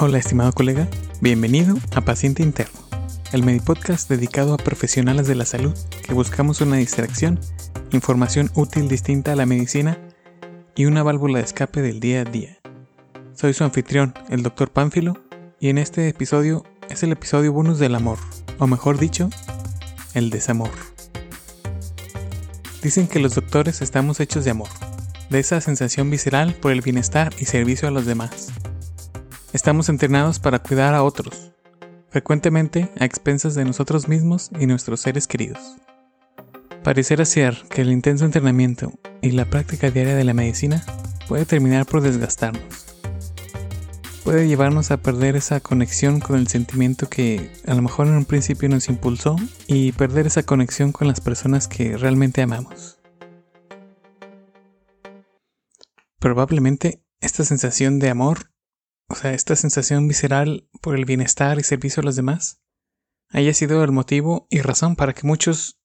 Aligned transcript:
Hola 0.00 0.18
estimado 0.18 0.52
colega, 0.52 0.88
bienvenido 1.20 1.76
a 1.94 2.00
Paciente 2.00 2.42
Interno, 2.42 2.80
el 3.32 3.44
Medipodcast 3.44 4.10
dedicado 4.10 4.52
a 4.52 4.56
profesionales 4.56 5.28
de 5.28 5.36
la 5.36 5.46
salud 5.46 5.72
que 6.04 6.12
buscamos 6.12 6.60
una 6.60 6.76
distracción, 6.76 7.38
información 7.92 8.50
útil 8.54 8.88
distinta 8.88 9.32
a 9.32 9.36
la 9.36 9.46
medicina 9.46 9.96
y 10.74 10.86
una 10.86 11.04
válvula 11.04 11.38
de 11.38 11.44
escape 11.44 11.80
del 11.80 12.00
día 12.00 12.22
a 12.22 12.24
día. 12.24 12.58
Soy 13.34 13.54
su 13.54 13.62
anfitrión, 13.62 14.14
el 14.30 14.42
Dr. 14.42 14.72
Pánfilo, 14.72 15.22
y 15.60 15.68
en 15.68 15.78
este 15.78 16.08
episodio 16.08 16.64
es 16.90 17.04
el 17.04 17.12
episodio 17.12 17.52
bonus 17.52 17.78
del 17.78 17.94
amor, 17.94 18.18
o 18.58 18.66
mejor 18.66 18.98
dicho, 18.98 19.30
el 20.14 20.30
desamor. 20.30 20.72
Dicen 22.82 23.06
que 23.06 23.20
los 23.20 23.36
doctores 23.36 23.80
estamos 23.80 24.18
hechos 24.18 24.44
de 24.44 24.50
amor, 24.50 24.70
de 25.30 25.38
esa 25.38 25.60
sensación 25.60 26.10
visceral 26.10 26.54
por 26.54 26.72
el 26.72 26.80
bienestar 26.80 27.32
y 27.38 27.44
servicio 27.44 27.86
a 27.86 27.92
los 27.92 28.06
demás. 28.06 28.52
Estamos 29.54 29.88
entrenados 29.88 30.40
para 30.40 30.58
cuidar 30.58 30.94
a 30.94 31.04
otros, 31.04 31.52
frecuentemente 32.08 32.90
a 32.98 33.04
expensas 33.04 33.54
de 33.54 33.64
nosotros 33.64 34.08
mismos 34.08 34.50
y 34.58 34.66
nuestros 34.66 34.98
seres 34.98 35.28
queridos. 35.28 35.76
Pareciera 36.82 37.24
ser 37.24 37.62
que 37.70 37.82
el 37.82 37.92
intenso 37.92 38.24
entrenamiento 38.24 38.92
y 39.22 39.30
la 39.30 39.44
práctica 39.44 39.92
diaria 39.92 40.16
de 40.16 40.24
la 40.24 40.34
medicina 40.34 40.84
puede 41.28 41.46
terminar 41.46 41.86
por 41.86 42.00
desgastarnos. 42.00 42.96
Puede 44.24 44.48
llevarnos 44.48 44.90
a 44.90 44.96
perder 44.96 45.36
esa 45.36 45.60
conexión 45.60 46.18
con 46.18 46.36
el 46.36 46.48
sentimiento 46.48 47.08
que 47.08 47.52
a 47.64 47.74
lo 47.74 47.82
mejor 47.82 48.08
en 48.08 48.14
un 48.14 48.24
principio 48.24 48.68
nos 48.68 48.88
impulsó 48.88 49.36
y 49.68 49.92
perder 49.92 50.26
esa 50.26 50.42
conexión 50.42 50.90
con 50.90 51.06
las 51.06 51.20
personas 51.20 51.68
que 51.68 51.96
realmente 51.96 52.42
amamos. 52.42 52.98
Probablemente 56.18 57.04
esta 57.20 57.44
sensación 57.44 58.00
de 58.00 58.10
amor 58.10 58.52
o 59.08 59.14
sea, 59.14 59.32
esta 59.34 59.56
sensación 59.56 60.08
visceral 60.08 60.68
por 60.80 60.96
el 60.96 61.04
bienestar 61.04 61.58
y 61.58 61.62
servicio 61.62 62.00
a 62.00 62.04
los 62.04 62.16
demás, 62.16 62.60
haya 63.30 63.52
sido 63.52 63.82
el 63.84 63.92
motivo 63.92 64.46
y 64.50 64.60
razón 64.60 64.96
para 64.96 65.12
que 65.12 65.26
muchos 65.26 65.80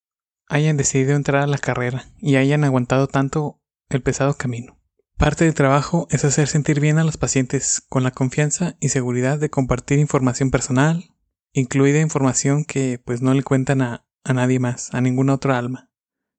hayan 0.48 0.78
decidido 0.78 1.16
entrar 1.16 1.44
a 1.44 1.48
la 1.48 1.58
carrera 1.58 2.12
y 2.18 2.36
hayan 2.36 2.64
aguantado 2.64 3.08
tanto 3.08 3.62
el 3.90 4.02
pesado 4.02 4.36
camino. 4.36 4.80
Parte 5.18 5.46
del 5.46 5.54
trabajo 5.54 6.08
es 6.12 6.24
hacer 6.24 6.48
sentir 6.48 6.80
bien 6.80 6.98
a 6.98 7.04
los 7.04 7.18
pacientes 7.18 7.84
con 7.90 8.04
la 8.04 8.12
confianza 8.12 8.78
y 8.80 8.90
seguridad 8.90 9.38
de 9.38 9.50
compartir 9.50 10.00
información 10.00 10.50
personal, 10.50 11.14
incluida 11.52 12.00
información 12.00 12.64
que 12.64 13.02
pues 13.04 13.22
no 13.22 13.34
le 13.34 13.44
cuentan 13.44 13.82
a, 13.82 14.08
a 14.24 14.34
nadie 14.34 14.60
más, 14.60 14.94
a 14.94 15.02
ninguna 15.02 15.34
otra 15.34 15.58
alma. 15.58 15.92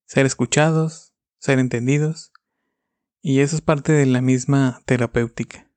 Ser 0.06 0.26
escuchados, 0.26 1.12
ser 1.38 1.58
entendidos, 1.58 2.32
y 3.22 3.40
eso 3.40 3.54
es 3.54 3.62
parte 3.62 3.92
de 3.92 4.06
la 4.06 4.22
misma 4.22 4.80
terapéutica. 4.86 5.69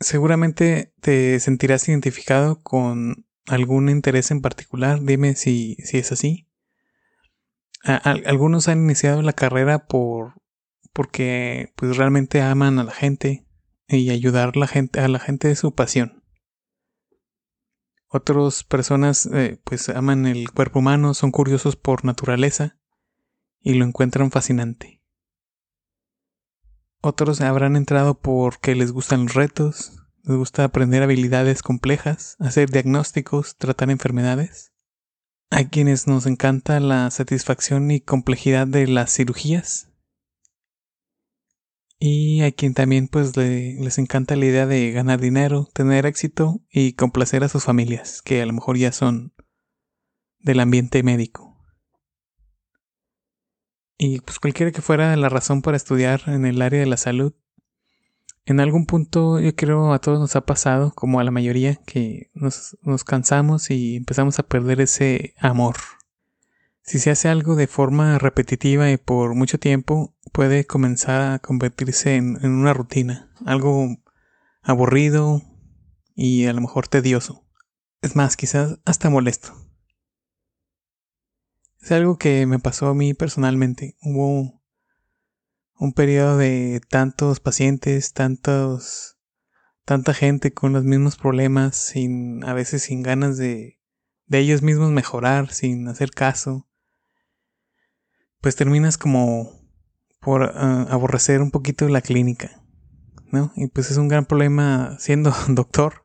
Seguramente 0.00 0.92
te 1.00 1.40
sentirás 1.40 1.88
identificado 1.88 2.60
con 2.62 3.26
algún 3.46 3.88
interés 3.88 4.30
en 4.30 4.40
particular. 4.40 5.00
Dime 5.02 5.34
si, 5.34 5.76
si 5.84 5.98
es 5.98 6.12
así. 6.12 6.48
algunos 7.82 8.68
han 8.68 8.84
iniciado 8.84 9.22
la 9.22 9.32
carrera 9.32 9.86
por 9.86 10.34
porque 10.92 11.72
pues 11.76 11.96
realmente 11.96 12.42
aman 12.42 12.78
a 12.78 12.84
la 12.84 12.90
gente 12.90 13.46
y 13.86 14.10
ayudar 14.10 14.52
a 14.54 14.58
la 14.58 14.66
gente, 14.66 14.98
a 14.98 15.06
la 15.06 15.20
gente 15.20 15.46
de 15.46 15.54
su 15.54 15.72
pasión. 15.72 16.24
Otras 18.08 18.64
personas 18.64 19.26
eh, 19.26 19.60
pues 19.64 19.88
aman 19.90 20.26
el 20.26 20.50
cuerpo 20.50 20.80
humano, 20.80 21.14
son 21.14 21.30
curiosos 21.30 21.76
por 21.76 22.04
naturaleza 22.04 22.78
y 23.60 23.74
lo 23.74 23.84
encuentran 23.84 24.30
fascinante. 24.30 24.97
Otros 27.00 27.40
habrán 27.40 27.76
entrado 27.76 28.20
porque 28.20 28.74
les 28.74 28.90
gustan 28.90 29.24
los 29.24 29.34
retos, 29.34 29.92
les 30.24 30.36
gusta 30.36 30.64
aprender 30.64 31.02
habilidades 31.02 31.62
complejas, 31.62 32.36
hacer 32.40 32.70
diagnósticos, 32.70 33.56
tratar 33.56 33.90
enfermedades. 33.90 34.72
Hay 35.50 35.66
quienes 35.66 36.06
nos 36.06 36.26
encanta 36.26 36.80
la 36.80 37.10
satisfacción 37.10 37.90
y 37.90 38.00
complejidad 38.00 38.66
de 38.66 38.86
las 38.88 39.14
cirugías. 39.14 39.88
Y 42.00 42.42
hay 42.42 42.52
quien 42.52 42.74
también 42.74 43.08
pues 43.08 43.36
les 43.36 43.98
encanta 43.98 44.36
la 44.36 44.46
idea 44.46 44.66
de 44.66 44.90
ganar 44.92 45.20
dinero, 45.20 45.68
tener 45.72 46.04
éxito 46.04 46.60
y 46.70 46.92
complacer 46.92 47.42
a 47.42 47.48
sus 47.48 47.64
familias, 47.64 48.22
que 48.22 48.42
a 48.42 48.46
lo 48.46 48.52
mejor 48.52 48.76
ya 48.76 48.92
son 48.92 49.32
del 50.38 50.60
ambiente 50.60 51.02
médico. 51.02 51.47
Y 53.98 54.20
pues 54.20 54.38
cualquiera 54.38 54.70
que 54.70 54.80
fuera 54.80 55.14
la 55.16 55.28
razón 55.28 55.60
para 55.60 55.76
estudiar 55.76 56.22
en 56.28 56.46
el 56.46 56.62
área 56.62 56.78
de 56.80 56.86
la 56.86 56.96
salud, 56.96 57.34
en 58.46 58.60
algún 58.60 58.86
punto 58.86 59.40
yo 59.40 59.54
creo 59.54 59.92
a 59.92 59.98
todos 59.98 60.18
nos 60.20 60.34
ha 60.36 60.46
pasado, 60.46 60.92
como 60.94 61.20
a 61.20 61.24
la 61.24 61.30
mayoría, 61.30 61.74
que 61.84 62.30
nos, 62.32 62.78
nos 62.80 63.04
cansamos 63.04 63.70
y 63.70 63.96
empezamos 63.96 64.38
a 64.38 64.44
perder 64.44 64.80
ese 64.80 65.34
amor. 65.38 65.76
Si 66.80 66.98
se 66.98 67.10
hace 67.10 67.28
algo 67.28 67.56
de 67.56 67.66
forma 67.66 68.18
repetitiva 68.18 68.90
y 68.90 68.96
por 68.96 69.34
mucho 69.34 69.58
tiempo, 69.58 70.16
puede 70.32 70.64
comenzar 70.64 71.20
a 71.20 71.38
convertirse 71.40 72.16
en, 72.16 72.38
en 72.40 72.52
una 72.52 72.72
rutina, 72.72 73.30
algo 73.44 73.98
aburrido 74.62 75.42
y 76.14 76.46
a 76.46 76.54
lo 76.54 76.62
mejor 76.62 76.88
tedioso. 76.88 77.44
Es 78.00 78.16
más, 78.16 78.36
quizás 78.36 78.78
hasta 78.86 79.10
molesto. 79.10 79.67
Es 81.88 81.92
algo 81.92 82.18
que 82.18 82.44
me 82.44 82.58
pasó 82.58 82.88
a 82.88 82.94
mí 82.94 83.14
personalmente. 83.14 83.96
Hubo 84.02 84.60
un 85.78 85.92
periodo 85.94 86.36
de 86.36 86.82
tantos 86.86 87.40
pacientes, 87.40 88.12
tantos, 88.12 89.16
tanta 89.86 90.12
gente 90.12 90.52
con 90.52 90.74
los 90.74 90.84
mismos 90.84 91.16
problemas, 91.16 91.76
sin, 91.76 92.44
a 92.44 92.52
veces 92.52 92.82
sin 92.82 93.02
ganas 93.02 93.38
de, 93.38 93.80
de 94.26 94.38
ellos 94.38 94.60
mismos 94.60 94.90
mejorar, 94.90 95.50
sin 95.50 95.88
hacer 95.88 96.10
caso. 96.10 96.68
Pues 98.42 98.54
terminas 98.54 98.98
como 98.98 99.50
por 100.20 100.42
ah, 100.42 100.86
aborrecer 100.90 101.40
un 101.40 101.50
poquito 101.50 101.88
la 101.88 102.02
clínica, 102.02 102.62
¿no? 103.32 103.50
Y 103.56 103.68
pues 103.68 103.90
es 103.90 103.96
un 103.96 104.08
gran 104.08 104.26
problema 104.26 104.98
siendo 104.98 105.32
doctor. 105.48 106.04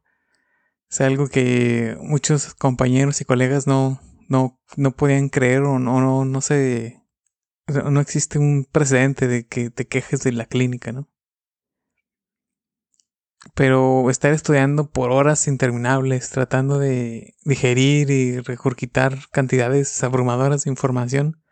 Es 0.90 1.02
algo 1.02 1.28
que 1.28 1.98
muchos 2.00 2.54
compañeros 2.54 3.20
y 3.20 3.26
colegas 3.26 3.68
no, 3.68 4.00
no, 4.30 4.60
no 4.78 4.92
podían 4.96 5.30
creer 5.30 5.64
o 5.64 5.80
no, 5.80 6.02
no, 6.02 6.26
no. 6.26 6.40
No 7.90 8.00
existe 8.02 8.40
un 8.40 8.68
precedente 8.70 9.28
de 9.28 9.48
que 9.48 9.70
te 9.70 9.88
quejes 9.88 10.22
de 10.22 10.34
la 10.34 10.46
clínica, 10.46 10.92
¿no? 10.92 11.10
Pero 13.56 14.10
estar 14.10 14.34
estudiando 14.34 14.90
por 14.90 15.12
horas 15.12 15.48
interminables, 15.48 16.30
tratando 16.30 16.80
de 16.80 17.36
digerir 17.44 18.10
y 18.10 18.40
regurgitar 18.40 19.18
cantidades 19.32 20.04
abrumadoras 20.04 20.64
de 20.64 20.72
información, 20.72 21.44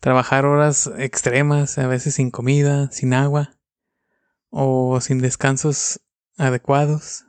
trabajar 0.00 0.46
horas 0.46 0.90
extremas, 0.96 1.78
a 1.78 1.86
veces 1.86 2.14
sin 2.14 2.30
comida, 2.30 2.90
sin 2.92 3.14
agua, 3.14 3.58
o 4.50 5.00
sin 5.00 5.18
descansos 5.20 6.00
adecuados, 6.38 7.24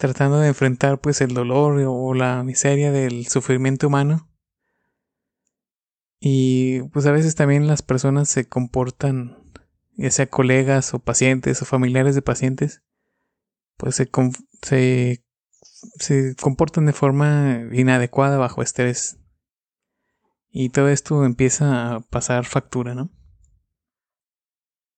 tratando 0.00 0.40
de 0.40 0.48
enfrentar 0.48 0.98
pues 0.98 1.20
el 1.20 1.34
dolor 1.34 1.78
o 1.86 2.14
la 2.14 2.42
miseria 2.42 2.90
del 2.90 3.26
sufrimiento 3.26 3.86
humano. 3.86 4.28
Y 6.18 6.82
pues 6.88 7.04
a 7.04 7.12
veces 7.12 7.34
también 7.34 7.66
las 7.66 7.82
personas 7.82 8.30
se 8.30 8.48
comportan, 8.48 9.52
ya 9.92 10.10
sea 10.10 10.26
colegas 10.26 10.94
o 10.94 11.00
pacientes 11.00 11.60
o 11.60 11.66
familiares 11.66 12.14
de 12.14 12.22
pacientes, 12.22 12.82
pues 13.76 13.94
se, 13.94 14.10
se, 14.62 15.22
se 15.98 16.34
comportan 16.36 16.86
de 16.86 16.94
forma 16.94 17.68
inadecuada 17.70 18.38
bajo 18.38 18.62
estrés. 18.62 19.18
Y 20.50 20.70
todo 20.70 20.88
esto 20.88 21.26
empieza 21.26 21.96
a 21.96 22.00
pasar 22.00 22.46
factura, 22.46 22.94
¿no? 22.94 23.10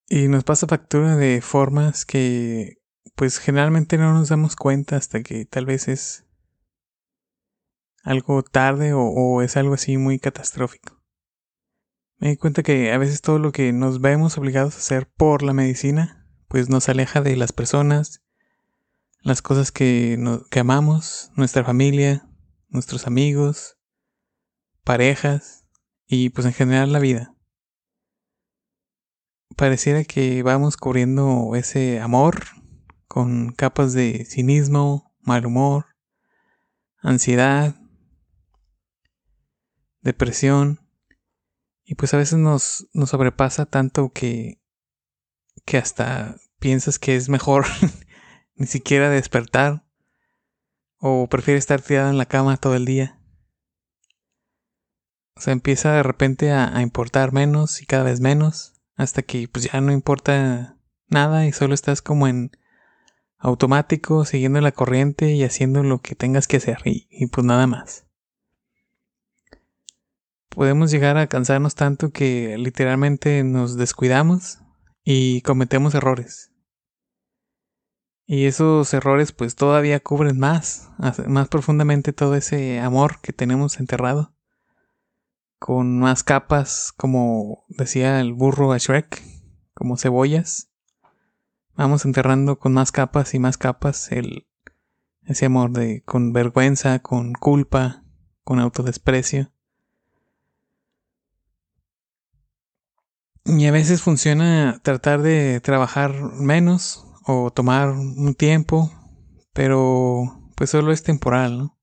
Y 0.09 0.29
nos 0.29 0.45
pasa 0.45 0.69
factura 0.69 1.17
de 1.17 1.41
formas 1.41 2.05
que 2.05 2.82
pues 3.23 3.39
generalmente 3.39 3.99
no 3.99 4.13
nos 4.13 4.31
damos 4.31 4.57
cuenta 4.57 4.97
hasta 4.97 5.23
que 5.23 5.45
tal 5.45 5.65
vez 5.65 5.87
es 5.87 6.27
algo 8.03 8.43
tarde 8.43 8.95
o, 8.95 9.43
es 9.43 9.57
algo 9.57 9.75
así 9.75 9.97
muy 9.97 10.19
catastrófico. 10.19 11.01
Me 12.19 12.31
di 12.31 12.37
cuenta 12.37 12.65
que 12.65 12.91
a 12.91 12.99
veces 12.99 13.21
todo 13.21 13.39
lo 13.39 13.53
que 13.53 13.73
nos 13.73 14.01
vemos 14.01 14.37
obligados 14.39 14.75
a 14.75 14.79
hacer 14.79 15.09
por 15.09 15.45
la 15.45 15.53
medicina, 15.53 16.27
pues 16.49 16.69
nos 16.69 16.89
aleja 16.89 17.21
de 17.21 17.37
las 17.37 17.53
personas, 17.53 18.25
las 19.21 19.41
cosas 19.41 19.71
que, 19.71 20.19
que 20.51 20.59
amamos, 20.59 21.31
nuestra 21.37 21.63
familia, 21.63 22.29
nuestros 22.71 23.07
amigos, 23.07 23.79
parejas 24.83 25.65
y 26.09 26.31
pues 26.31 26.45
en 26.45 26.55
general 26.55 26.91
la 26.91 26.99
vida. 26.99 27.37
Pareciera 29.55 30.03
que 30.03 30.43
vamos 30.43 30.77
cubriendo 30.77 31.53
ese 31.55 32.01
amor 32.01 32.62
con 33.13 33.53
capas 33.53 33.93
de 33.93 34.25
cinismo, 34.25 35.15
mal 35.21 35.45
humor, 35.45 35.85
ansiedad, 37.03 37.77
depresión, 40.01 40.81
y 41.85 41.95
pues 41.95 42.15
a 42.15 42.17
veces 42.17 42.39
nos, 42.39 42.89
nos 42.95 43.11
sobrepasa 43.11 43.67
tanto 43.67 44.15
que, 44.15 44.63
que 45.67 45.77
hasta 45.77 46.37
piensas 46.59 46.99
que 46.99 47.15
es 47.15 47.29
mejor 47.29 47.67
ni 48.55 48.67
siquiera 48.67 49.11
despertar 49.11 49.85
o 50.97 51.29
prefieres 51.29 51.65
estar 51.65 51.83
tirado 51.83 52.09
en 52.09 52.17
la 52.17 52.25
cama 52.25 52.57
todo 52.57 52.77
el 52.77 52.87
día. 52.87 53.21
O 55.37 55.43
sea, 55.43 55.53
empieza 55.53 55.93
de 55.93 56.03
repente 56.03 56.51
a, 56.51 56.75
a, 56.75 56.81
importar 56.81 57.35
menos 57.35 57.83
y 57.83 57.85
cada 57.85 58.05
vez 58.05 58.21
menos 58.23 58.81
hasta 58.95 59.21
que 59.21 59.49
pues 59.49 59.71
ya 59.71 59.83
no 59.83 59.93
importa 59.93 60.79
nada 61.09 61.47
y 61.47 61.53
solo 61.53 61.75
estás 61.75 62.01
como 62.01 62.27
en 62.27 62.53
automático, 63.43 64.25
siguiendo 64.25 64.61
la 64.61 64.71
corriente 64.71 65.33
y 65.33 65.43
haciendo 65.43 65.83
lo 65.83 66.01
que 66.01 66.15
tengas 66.15 66.47
que 66.47 66.59
hacer 66.59 66.79
y, 66.85 67.27
pues 67.27 67.45
nada 67.45 67.67
más. 67.67 68.07
Podemos 70.49 70.91
llegar 70.91 71.17
a 71.17 71.27
cansarnos 71.27 71.75
tanto 71.75 72.11
que 72.11 72.57
literalmente 72.57 73.43
nos 73.43 73.77
descuidamos 73.77 74.61
y 75.03 75.41
cometemos 75.43 75.95
errores. 75.95 76.53
Y 78.27 78.47
esos 78.47 78.95
errores 78.95 79.33
pues 79.33 79.57
todavía 79.57 79.99
cubren 79.99 80.39
más, 80.39 80.91
más 81.27 81.49
profundamente 81.49 82.13
todo 82.13 82.37
ese 82.37 82.79
amor 82.79 83.21
que 83.21 83.33
tenemos 83.33 83.81
enterrado. 83.81 84.35
Con 85.59 85.99
más 85.99 86.23
capas, 86.23 86.93
como 86.97 87.65
decía 87.69 88.21
el 88.21 88.33
burro 88.35 88.73
a 88.73 88.79
Shrek, 88.79 89.23
como 89.75 89.97
cebollas. 89.97 90.72
Vamos 91.75 92.05
enterrando 92.05 92.59
con 92.59 92.75
más 92.75 92.93
capas 92.93 93.35
y 93.35 93.39
más 93.39 93.57
capas 93.57 94.13
el, 94.13 94.47
ese 95.25 95.47
amor 95.47 95.73
de 95.73 96.03
con 96.05 96.33
vergüenza, 96.33 96.99
con 96.99 97.33
culpa, 97.33 98.05
con 98.45 98.61
autodesprecio. 98.61 99.53
Y 103.45 103.67
a 103.67 103.73
veces 103.73 104.03
funciona 104.03 104.81
tratar 104.83 105.23
de 105.23 105.61
trabajar 105.61 106.13
menos 106.35 107.07
o 107.27 107.51
tomar 107.51 107.89
un 107.89 108.35
tiempo, 108.35 108.91
pero 109.53 110.53
pues 110.57 110.71
solo 110.71 110.93
es 110.93 111.03
temporal, 111.03 111.59
¿no? 111.59 111.79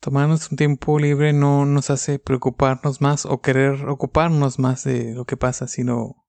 Tomarnos 0.00 0.50
un 0.50 0.56
tiempo 0.56 0.98
libre 0.98 1.32
no 1.32 1.66
nos 1.66 1.90
hace 1.90 2.18
preocuparnos 2.18 3.00
más 3.00 3.26
o 3.26 3.42
querer 3.42 3.86
ocuparnos 3.86 4.58
más 4.58 4.84
de 4.84 5.12
lo 5.14 5.24
que 5.26 5.36
pasa, 5.36 5.68
sino 5.68 6.19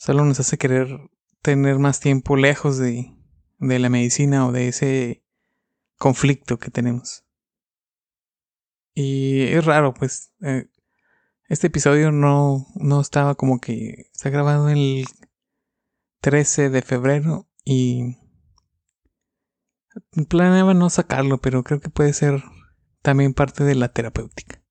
solo 0.00 0.24
nos 0.24 0.40
hace 0.40 0.56
querer 0.56 0.98
tener 1.42 1.78
más 1.78 2.00
tiempo 2.00 2.36
lejos 2.36 2.78
de, 2.78 3.14
de 3.58 3.78
la 3.78 3.90
medicina 3.90 4.46
o 4.46 4.52
de 4.52 4.68
ese 4.68 5.22
conflicto 5.96 6.58
que 6.58 6.70
tenemos. 6.70 7.26
Y 8.94 9.42
es 9.42 9.62
raro, 9.62 9.92
pues, 9.92 10.32
eh, 10.40 10.70
este 11.48 11.66
episodio 11.66 12.12
no, 12.12 12.66
no 12.76 13.00
estaba 13.02 13.34
como 13.34 13.60
que 13.60 14.06
está 14.12 14.30
grabado 14.30 14.70
el 14.70 15.04
13 16.22 16.70
de 16.70 16.80
febrero 16.80 17.46
y 17.62 18.16
planeaba 20.30 20.72
no 20.72 20.88
sacarlo, 20.88 21.42
pero 21.42 21.62
creo 21.62 21.80
que 21.80 21.90
puede 21.90 22.14
ser 22.14 22.42
también 23.02 23.34
parte 23.34 23.64
de 23.64 23.74
la 23.74 23.92
terapéutica. 23.92 24.64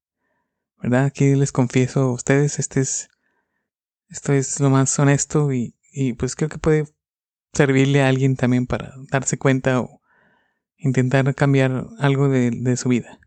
¿Verdad? 0.82 1.06
Aquí 1.06 1.36
les 1.36 1.52
confieso 1.52 2.00
a 2.00 2.14
ustedes, 2.14 2.58
este 2.58 2.80
es, 2.80 3.10
esto 4.10 4.34
es 4.34 4.60
lo 4.60 4.70
más 4.70 4.98
honesto 5.00 5.52
y, 5.54 5.76
y 5.92 6.14
pues 6.14 6.36
creo 6.36 6.50
que 6.50 6.58
puede 6.58 6.86
servirle 7.54 8.02
a 8.04 8.10
alguien 8.10 8.36
también 8.36 8.68
para 8.68 8.94
darse 9.12 9.38
cuenta 9.38 9.82
o 9.82 10.02
intentar 10.78 11.34
cambiar 11.36 11.88
algo 12.00 12.30
de, 12.30 12.52
de 12.52 12.78
su 12.78 12.90
vida. 12.90 13.20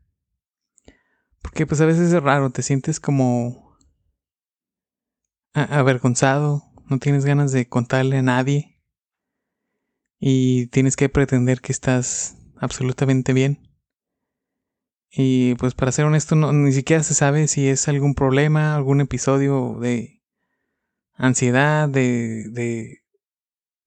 Porque 1.41 1.67
pues 1.67 1.81
a 1.81 1.87
veces 1.87 2.13
es 2.13 2.23
raro, 2.23 2.51
te 2.51 2.63
sientes 2.63 3.01
como 3.01 3.77
avergonzado 5.55 6.73
no 6.93 6.99
tienes 6.99 7.25
ganas 7.25 7.53
de 7.53 7.69
contarle 7.69 8.19
a 8.19 8.23
nadie 8.23 8.79
y 10.19 10.67
tienes 10.69 10.95
que 10.95 11.09
pretender 11.09 11.61
que 11.61 11.73
estás 11.73 12.37
absolutamente 12.57 13.33
bien. 13.33 13.69
Y 15.11 15.55
pues 15.57 15.75
para 15.75 15.93
ser 15.93 16.05
honesto, 16.05 16.37
no, 16.37 16.53
ni 16.53 16.73
siquiera 16.73 17.03
se 17.03 17.15
sabe 17.15 17.49
si 17.49 17.69
es 17.69 17.89
algún 17.89 18.15
problema, 18.15 18.75
algún 18.75 19.01
episodio 19.01 19.79
de 19.81 20.22
ansiedad, 21.27 21.89
de, 21.89 22.45
de, 22.51 23.03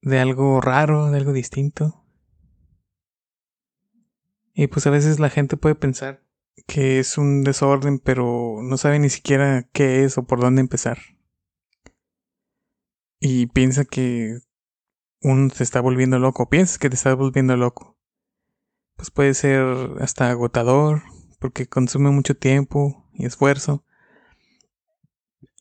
de 0.02 0.18
algo 0.18 0.60
raro, 0.60 1.10
de 1.10 1.18
algo 1.18 1.32
distinto. 1.32 2.04
Y 4.54 4.66
pues 4.68 4.86
a 4.86 4.90
veces 4.90 5.20
la 5.20 5.30
gente 5.30 5.56
puede 5.56 5.74
pensar 5.74 6.24
que 6.66 6.98
es 6.98 7.18
un 7.18 7.44
desorden, 7.44 7.98
pero 7.98 8.58
no 8.62 8.76
sabe 8.76 8.98
ni 8.98 9.10
siquiera 9.10 9.68
qué 9.72 10.04
es 10.04 10.18
o 10.18 10.24
por 10.26 10.40
dónde 10.40 10.60
empezar 10.60 10.98
y 13.20 13.46
piensa 13.46 13.84
que 13.84 14.38
uno 15.22 15.50
se 15.50 15.64
está 15.64 15.80
volviendo 15.80 16.18
loco, 16.18 16.48
piensas 16.48 16.78
que 16.78 16.88
te 16.88 16.96
estás 16.96 17.16
volviendo 17.16 17.56
loco. 17.56 17.98
Pues 18.96 19.10
puede 19.10 19.34
ser 19.34 19.62
hasta 20.00 20.30
agotador, 20.30 21.02
porque 21.38 21.66
consume 21.66 22.10
mucho 22.10 22.36
tiempo 22.36 23.08
y 23.12 23.26
esfuerzo. 23.26 23.84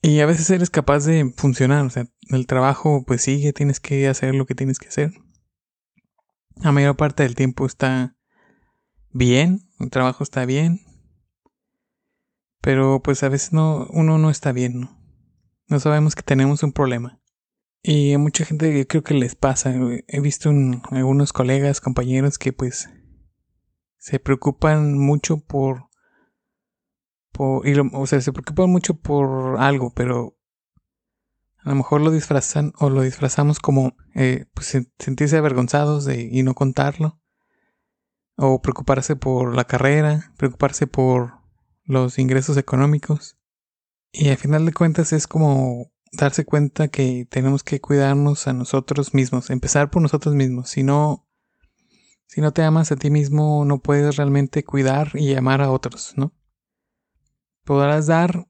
Y 0.05 0.19
a 0.19 0.27
veces 0.27 0.47
eres 0.51 0.69
capaz 0.69 1.03
de 1.05 1.33
funcionar, 1.35 1.83
o 1.83 1.89
sea, 1.89 2.05
el 2.29 2.45
trabajo 2.45 3.03
pues 3.07 3.23
sigue, 3.23 3.53
tienes 3.53 3.79
que 3.79 4.07
hacer 4.07 4.35
lo 4.35 4.45
que 4.45 4.53
tienes 4.53 4.77
que 4.77 4.89
hacer. 4.89 5.13
La 6.57 6.71
mayor 6.71 6.95
parte 6.95 7.23
del 7.23 7.33
tiempo 7.33 7.65
está 7.65 8.15
bien, 9.09 9.67
el 9.79 9.89
trabajo 9.89 10.23
está 10.23 10.45
bien, 10.45 10.81
pero 12.61 13.01
pues 13.01 13.23
a 13.23 13.29
veces 13.29 13.51
no, 13.51 13.87
uno 13.89 14.19
no 14.19 14.29
está 14.29 14.51
bien, 14.51 14.81
¿no? 14.81 14.95
No 15.69 15.79
sabemos 15.79 16.13
que 16.13 16.21
tenemos 16.21 16.61
un 16.61 16.71
problema. 16.71 17.19
Y 17.81 18.13
a 18.13 18.19
mucha 18.19 18.45
gente 18.45 18.85
creo 18.85 19.03
que 19.03 19.15
les 19.15 19.33
pasa. 19.33 19.73
He 20.07 20.21
visto 20.21 20.51
algunos 20.91 21.33
colegas, 21.33 21.81
compañeros 21.81 22.37
que 22.37 22.53
pues 22.53 22.91
se 23.97 24.19
preocupan 24.19 24.99
mucho 24.99 25.39
por, 25.39 25.89
por 27.35 27.67
o 27.67 28.07
sea, 28.07 28.21
se 28.21 28.31
preocupan 28.31 28.69
mucho 28.69 28.93
por 28.93 29.59
algo, 29.59 29.93
pero 29.93 30.37
a 31.63 31.69
lo 31.69 31.75
mejor 31.75 31.99
lo 31.99 32.11
disfrazan 32.11 32.71
o 32.79 32.89
lo 32.89 33.01
disfrazamos 33.01 33.59
como 33.59 33.97
eh, 34.13 34.45
pues, 34.53 34.77
sentirse 34.99 35.37
avergonzados 35.37 36.05
de, 36.05 36.29
y 36.31 36.43
no 36.43 36.53
contarlo. 36.53 37.19
O 38.37 38.61
preocuparse 38.61 39.17
por 39.17 39.53
la 39.53 39.65
carrera, 39.65 40.31
preocuparse 40.37 40.87
por 40.87 41.33
los 41.83 42.19
ingresos 42.19 42.55
económicos. 42.55 43.37
Y 44.13 44.29
al 44.29 44.37
final 44.37 44.65
de 44.65 44.73
cuentas 44.73 45.11
es 45.11 45.27
como 45.27 45.91
darse 46.13 46.45
cuenta 46.45 46.87
que 46.87 47.27
tenemos 47.29 47.63
que 47.63 47.81
cuidarnos 47.81 48.47
a 48.47 48.53
nosotros 48.53 49.13
mismos, 49.13 49.49
empezar 49.49 49.89
por 49.89 50.01
nosotros 50.01 50.35
mismos. 50.35 50.69
Si 50.69 50.83
no, 50.83 51.27
si 52.27 52.39
no 52.39 52.53
te 52.53 52.63
amas 52.63 52.93
a 52.93 52.95
ti 52.95 53.09
mismo, 53.09 53.65
no 53.65 53.79
puedes 53.79 54.15
realmente 54.15 54.63
cuidar 54.63 55.11
y 55.15 55.35
amar 55.35 55.61
a 55.61 55.71
otros, 55.71 56.13
¿no? 56.15 56.31
Podrás 57.65 58.07
dar, 58.07 58.47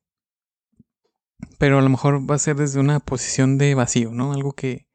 pero 1.57 1.79
a 1.79 1.81
lo 1.81 1.89
mejor 1.89 2.29
va 2.29 2.35
a 2.35 2.39
ser 2.39 2.55
desde 2.57 2.79
una 2.79 2.99
posición 2.99 3.57
de 3.57 3.73
vacío, 3.73 4.11
¿no? 4.11 4.33
Algo 4.33 4.53
que, 4.53 4.87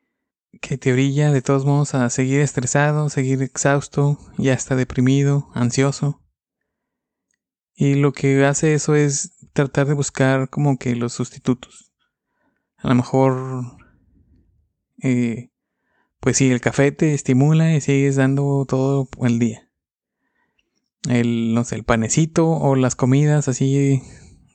que 0.60 0.78
te 0.78 0.92
orilla 0.92 1.32
de 1.32 1.42
todos 1.42 1.64
modos 1.64 1.94
a 1.94 2.08
seguir 2.10 2.40
estresado, 2.40 3.08
seguir 3.08 3.42
exhausto 3.42 4.18
y 4.38 4.50
hasta 4.50 4.76
deprimido, 4.76 5.48
ansioso. 5.54 6.22
Y 7.74 7.94
lo 7.94 8.12
que 8.12 8.44
hace 8.44 8.74
eso 8.74 8.94
es 8.94 9.32
tratar 9.52 9.88
de 9.88 9.94
buscar 9.94 10.48
como 10.50 10.78
que 10.78 10.94
los 10.94 11.14
sustitutos 11.14 11.90
a 12.82 12.88
lo 12.88 12.94
mejor, 12.94 13.64
eh, 15.02 15.50
pues 16.20 16.38
sí, 16.38 16.50
el 16.50 16.60
café 16.60 16.92
te 16.92 17.12
estimula 17.12 17.74
y 17.74 17.80
sigues 17.80 18.16
dando 18.16 18.64
todo 18.66 19.08
el 19.22 19.38
día. 19.38 19.69
El, 21.09 21.54
no 21.54 21.64
sé, 21.64 21.76
el 21.76 21.85
panecito 21.85 22.49
o 22.49 22.76
las 22.76 22.95
comidas 22.95 23.49
así 23.49 24.02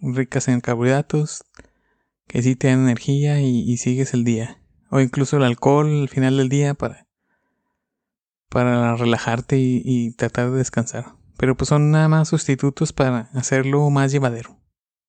ricas 0.01 0.47
en 0.47 0.61
carbohidratos 0.61 1.43
que 2.27 2.41
sí 2.41 2.55
te 2.55 2.67
dan 2.67 2.83
energía 2.83 3.41
y, 3.41 3.77
sigues 3.77 4.13
el 4.13 4.23
día. 4.23 4.61
O 4.89 4.99
incluso 4.99 5.37
el 5.37 5.43
alcohol 5.43 5.87
al 5.87 6.09
final 6.09 6.37
del 6.37 6.49
día 6.49 6.73
para, 6.73 7.07
para 8.49 8.95
relajarte 8.95 9.57
y, 9.57 10.11
tratar 10.15 10.51
de 10.51 10.57
descansar. 10.57 11.15
Pero 11.37 11.55
pues 11.55 11.69
son 11.69 11.91
nada 11.91 12.07
más 12.07 12.29
sustitutos 12.29 12.93
para 12.93 13.29
hacerlo 13.33 13.89
más 13.89 14.11
llevadero. 14.11 14.59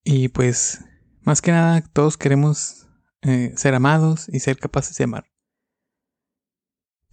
Y 0.03 0.29
pues, 0.29 0.85
más 1.23 1.41
que 1.41 1.53
nada, 1.53 1.81
todos 1.93 2.17
queremos 2.17 2.87
eh, 3.23 3.53
ser 3.57 3.75
amados 3.75 4.29
y 4.29 4.41
ser 4.41 4.59
capaces 4.59 4.97
de 4.97 5.05
amar. 5.05 5.27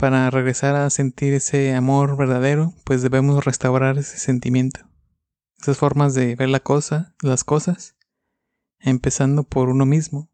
Para 0.04 0.30
regresar 0.30 0.76
a 0.76 0.90
sentir 0.90 1.34
ese 1.34 1.74
amor 1.74 2.18
verdadero, 2.18 2.74
pues 2.84 3.02
debemos 3.02 3.46
restaurar 3.46 3.98
ese 3.98 4.18
sentimiento, 4.18 4.82
esas 5.62 5.78
formas 5.78 6.14
de 6.14 6.36
ver 6.36 6.50
la 6.50 6.60
cosa, 6.60 7.16
las 7.22 7.46
cosas, 7.46 7.96
empezando 8.80 9.46
por 9.46 9.70
uno 9.70 9.86
mismo. 9.86 10.30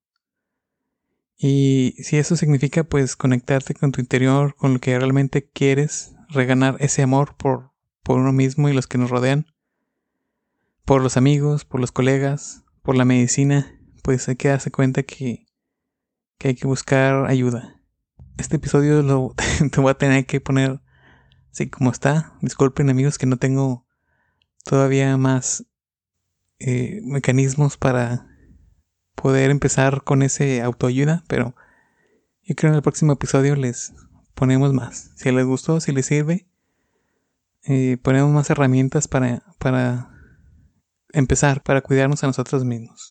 Y 1.38 1.93
si 1.99 2.17
eso 2.17 2.35
significa 2.35 2.83
pues 2.83 3.15
conectarte 3.15 3.75
con 3.75 3.91
tu 3.91 4.01
interior, 4.01 4.55
con 4.55 4.73
lo 4.73 4.79
que 4.79 4.97
realmente 4.97 5.47
quieres, 5.47 6.15
reganar 6.29 6.75
ese 6.79 7.03
amor 7.03 7.35
por, 7.38 7.71
por 8.01 8.17
uno 8.17 8.33
mismo 8.33 8.69
y 8.69 8.73
los 8.73 8.88
que 8.88 8.97
nos 8.97 9.11
rodean, 9.11 9.45
por 10.83 11.03
los 11.03 11.15
amigos, 11.15 11.63
por 11.63 11.79
los 11.79 11.91
colegas, 11.91 12.63
por 12.81 12.97
la 12.97 13.05
medicina, 13.05 13.79
pues 14.01 14.27
hay 14.29 14.35
que 14.35 14.47
darse 14.47 14.71
cuenta 14.71 15.03
que 15.03 15.45
que 16.39 16.47
hay 16.47 16.55
que 16.55 16.65
buscar 16.65 17.27
ayuda. 17.27 17.78
Este 18.39 18.55
episodio 18.55 19.01
lo 19.01 19.36
te 19.72 19.81
voy 19.81 19.91
a 19.91 19.98
tener 19.98 20.25
que 20.25 20.39
poner 20.39 20.79
así 21.51 21.69
como 21.69 21.91
está. 21.91 22.38
Disculpen 22.41 22.89
amigos 22.89 23.17
que 23.17 23.25
no 23.25 23.36
tengo 23.36 23.86
todavía 24.63 25.17
más 25.17 25.65
eh, 26.60 27.01
mecanismos 27.03 27.75
para 27.75 28.27
poder 29.15 29.51
empezar 29.51 30.05
con 30.05 30.24
ese 30.24 30.62
autoayuda, 30.62 31.25
pero 31.27 31.53
yo 32.43 32.55
creo 32.55 32.72
en 32.72 32.77
el 32.77 32.81
próximo 32.81 33.12
episodio 33.12 33.58
les 33.58 33.93
ponemos 34.36 34.74
más. 34.74 35.12
Si 35.17 35.29
les 35.34 35.46
gustó, 35.46 35.81
si 35.81 35.91
les 35.91 36.05
sirve, 36.05 36.48
eh, 37.63 37.98
ponemos 38.01 38.31
más 38.31 38.50
herramientas 38.50 39.10
para, 39.10 39.43
para 39.60 40.17
empezar, 41.12 41.62
para 41.62 41.81
cuidarnos 41.81 42.24
a 42.24 42.27
nosotros 42.27 42.63
mismos. 42.63 43.08